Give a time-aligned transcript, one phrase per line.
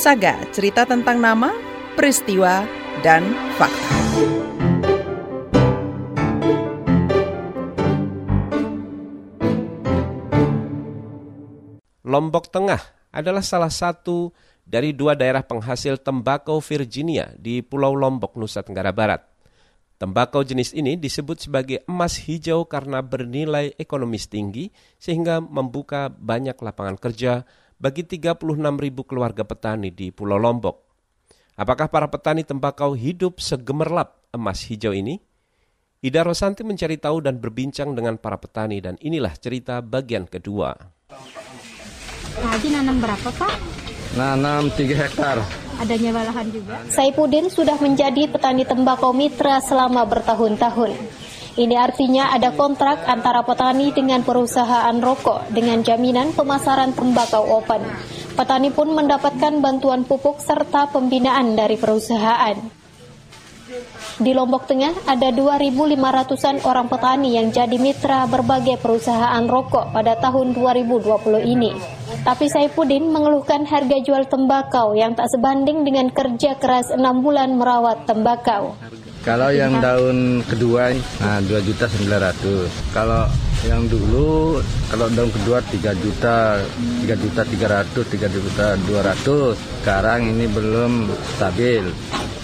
[0.00, 1.52] Saga, cerita tentang nama,
[1.92, 2.64] peristiwa,
[3.04, 3.20] dan
[3.60, 4.00] fakta.
[12.00, 12.80] Lombok Tengah
[13.12, 14.32] adalah salah satu
[14.64, 19.20] dari dua daerah penghasil tembakau Virginia di Pulau Lombok, Nusa Tenggara Barat.
[20.00, 26.96] Tembakau jenis ini disebut sebagai emas hijau karena bernilai ekonomis tinggi sehingga membuka banyak lapangan
[26.96, 27.44] kerja
[27.80, 28.44] bagi 36
[28.76, 30.76] ribu keluarga petani di Pulau Lombok.
[31.56, 35.16] Apakah para petani tembakau hidup segemerlap emas hijau ini?
[36.00, 40.72] Ida Rosanti mencari tahu dan berbincang dengan para petani dan inilah cerita bagian kedua.
[42.40, 43.52] Haji nanam berapa Pak?
[44.16, 45.44] Nanam 3 hektar.
[45.80, 46.80] Ada nyewa lahan juga?
[46.88, 50.92] Saipudin sudah menjadi petani tembakau mitra selama bertahun-tahun.
[51.58, 57.82] Ini artinya ada kontrak antara petani dengan perusahaan rokok dengan jaminan pemasaran tembakau open.
[58.38, 62.54] Petani pun mendapatkan bantuan pupuk serta pembinaan dari perusahaan.
[64.20, 70.52] Di Lombok Tengah ada 2.500-an orang petani yang jadi mitra berbagai perusahaan rokok pada tahun
[70.52, 71.72] 2020 ini.
[72.20, 78.04] Tapi Saipudin mengeluhkan harga jual tembakau yang tak sebanding dengan kerja keras 6 bulan merawat
[78.04, 78.76] tembakau.
[79.20, 82.96] Kalau yang daun kedua nah 2 juta 900.
[82.96, 83.28] Kalau
[83.68, 86.56] yang dulu kalau daun kedua 3 juta,
[87.04, 89.60] 3 juta 300, 3 juta 200.
[89.84, 91.84] Sekarang ini belum stabil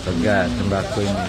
[0.05, 1.27] harga tembakau ini.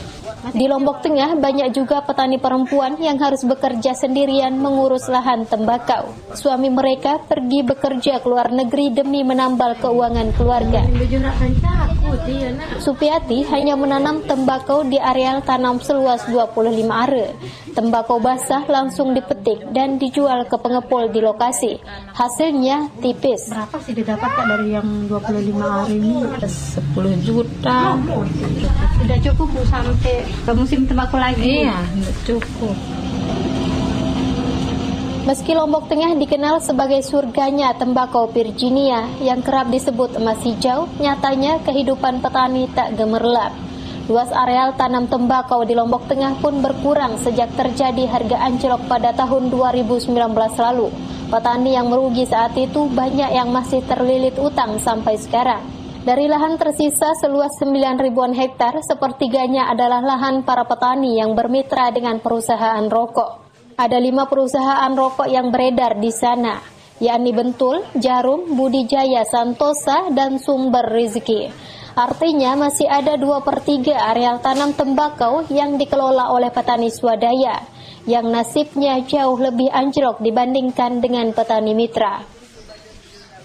[0.48, 6.14] Di Lombok Tengah banyak juga petani perempuan yang harus bekerja sendirian mengurus lahan tembakau.
[6.38, 10.86] Suami mereka pergi bekerja ke luar negeri demi menambal keuangan keluarga.
[12.78, 17.36] Supiati hanya menanam tembakau di areal tanam seluas 25 are.
[17.74, 21.78] Tembakau basah langsung dipetik dan dijual ke pengepul di lokasi.
[22.16, 23.54] Hasilnya tipis.
[23.54, 26.26] Berapa sih didapat Kak dari yang 25 hari ini?
[26.42, 27.98] 10 juta.
[28.98, 31.66] Sudah cukup Bu sampai ke musim tembakau lagi?
[31.66, 31.78] Iya,
[32.26, 32.76] cukup.
[35.28, 42.24] Meski Lombok Tengah dikenal sebagai surganya tembakau Virginia yang kerap disebut emas hijau, nyatanya kehidupan
[42.24, 43.52] petani tak gemerlap.
[44.08, 49.52] Luas areal tanam tembakau di Lombok Tengah pun berkurang sejak terjadi harga anjlok pada tahun
[49.52, 50.16] 2019
[50.64, 50.96] lalu.
[51.28, 55.60] Petani yang merugi saat itu banyak yang masih terlilit utang sampai sekarang.
[56.08, 62.24] Dari lahan tersisa seluas 9 ribuan hektar, sepertiganya adalah lahan para petani yang bermitra dengan
[62.24, 63.47] perusahaan rokok.
[63.78, 66.58] Ada lima perusahaan rokok yang beredar di sana,
[66.98, 71.54] yakni Bentul, Jarum, Budijaya, Santosa, dan Sumber Rizki.
[71.94, 77.62] Artinya masih ada dua per tiga areal tanam tembakau yang dikelola oleh petani swadaya,
[78.10, 82.26] yang nasibnya jauh lebih anjlok dibandingkan dengan petani mitra.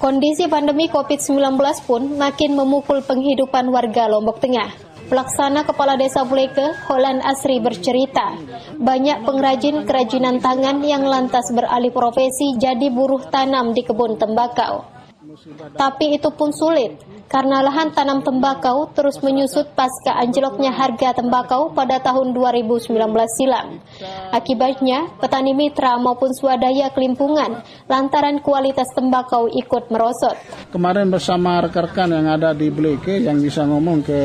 [0.00, 4.91] Kondisi pandemi COVID-19 pun makin memukul penghidupan warga Lombok Tengah.
[5.12, 8.32] Pelaksana Kepala Desa Buleke, Holan Asri bercerita,
[8.80, 14.91] banyak pengrajin kerajinan tangan yang lantas beralih profesi jadi buruh tanam di kebun tembakau.
[15.72, 17.00] Tapi itu pun sulit,
[17.32, 22.92] karena lahan tanam tembakau terus menyusut pasca anjloknya harga tembakau pada tahun 2019
[23.32, 23.80] silam.
[24.28, 30.36] Akibatnya, petani mitra maupun swadaya kelimpungan lantaran kualitas tembakau ikut merosot.
[30.68, 34.20] Kemarin bersama rekan-rekan yang ada di Bleke yang bisa ngomong ke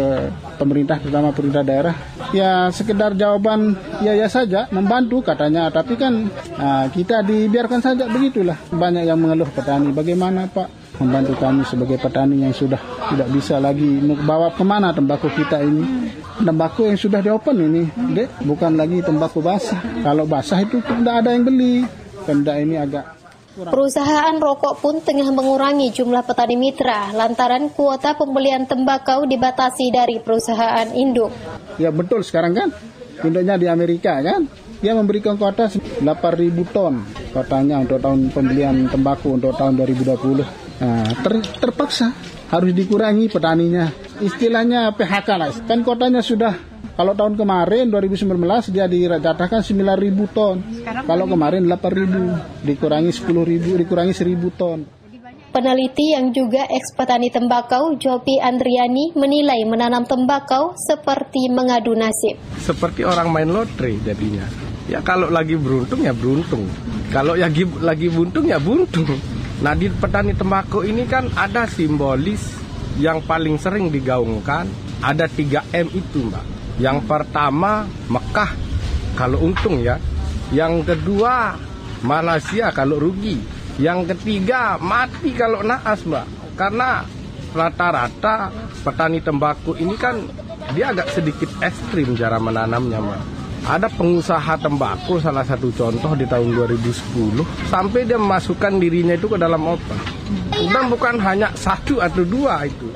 [0.59, 1.95] pemerintah, terutama pemerintah daerah,
[2.35, 6.27] ya sekedar jawaban ya ya saja, membantu katanya, tapi kan
[6.59, 8.59] nah, kita dibiarkan saja begitulah.
[8.73, 10.86] Banyak yang mengeluh petani, bagaimana Pak?
[10.97, 12.81] Membantu kami sebagai petani yang sudah
[13.13, 16.11] tidak bisa lagi bawa ke mana tembakau kita ini.
[16.37, 19.81] Tembakau yang sudah di open ini, dek, bukan lagi tembakau basah.
[20.05, 21.85] Kalau basah itu tidak ada yang beli.
[22.27, 23.17] Pemda ini agak
[23.57, 30.85] Perusahaan rokok pun tengah mengurangi jumlah petani mitra lantaran kuota pembelian tembakau dibatasi dari perusahaan
[30.93, 31.33] induk.
[31.81, 32.69] Ya betul sekarang kan,
[33.25, 34.45] induknya di Amerika kan,
[34.77, 36.05] dia memberikan kuota 8.000
[36.69, 37.01] ton
[37.43, 40.41] katanya untuk tahun pembelian tembakau untuk tahun 2020.
[40.77, 42.13] Nah, ter, terpaksa
[42.49, 43.93] harus dikurangi petaninya.
[44.17, 45.49] Istilahnya PHK lah.
[45.65, 50.65] Kan kotanya sudah kalau tahun kemarin 2019 dia dikatakan 9.000 ton.
[51.05, 54.81] Kalau kemarin 8.000, dikurangi 10.000, dikurangi 1.000 ton.
[55.53, 62.41] Peneliti yang juga eks petani tembakau, Jopi Andriani, menilai menanam tembakau seperti mengadu nasib.
[62.61, 64.45] Seperti orang main lotre jadinya.
[64.89, 66.65] Ya kalau lagi beruntung ya beruntung.
[67.17, 69.09] Kalau lagi lagi buntung ya buntung.
[69.65, 72.53] Nah di petani tembakau ini kan ada simbolis
[73.01, 74.69] yang paling sering digaungkan.
[75.01, 76.45] Ada 3M itu mbak.
[76.77, 78.53] Yang pertama Mekah
[79.17, 79.97] kalau untung ya.
[80.53, 81.57] Yang kedua
[82.05, 83.41] Malaysia kalau rugi.
[83.81, 86.29] Yang ketiga mati kalau naas mbak.
[86.53, 87.01] Karena
[87.49, 88.53] rata-rata
[88.85, 90.21] petani tembakau ini kan
[90.77, 93.36] dia agak sedikit ekstrim cara menanamnya, Mas.
[93.67, 99.35] Ada pengusaha tembakau salah satu contoh di tahun 2010 sampai dia memasukkan dirinya itu ke
[99.35, 100.01] dalam opak.
[100.71, 102.87] Dan bukan hanya satu atau dua itu.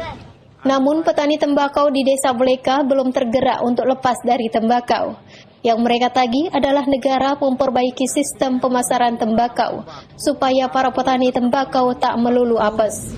[0.64, 5.20] Namun petani tembakau di Desa Bleka belum tergerak untuk lepas dari tembakau.
[5.60, 9.84] Yang mereka tagih adalah negara memperbaiki sistem pemasaran tembakau
[10.16, 13.12] supaya para petani tembakau tak melulu apes.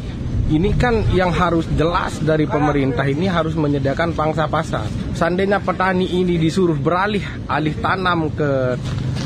[0.53, 4.85] Ini kan yang harus jelas dari pemerintah ini harus menyediakan pangsa pasar.
[5.17, 8.77] Seandainya petani ini disuruh beralih alih tanam ke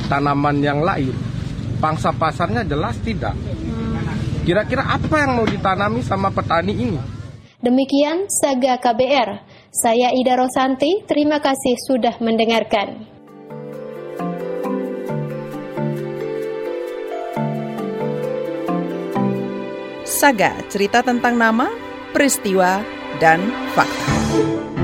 [0.08, 1.12] tanaman yang lain,
[1.84, 3.36] pangsa pasarnya jelas tidak.
[4.48, 7.00] Kira-kira apa yang mau ditanami sama petani ini?
[7.60, 9.44] Demikian Saga KBR.
[9.68, 13.17] Saya Ida Rosanti, terima kasih sudah mendengarkan.
[20.18, 21.70] Saga, cerita tentang nama,
[22.10, 22.82] peristiwa,
[23.22, 23.38] dan
[23.78, 24.77] fakta.